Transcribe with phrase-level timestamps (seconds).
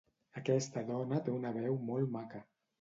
[0.39, 2.47] Aquesta dona té una veu molt maca.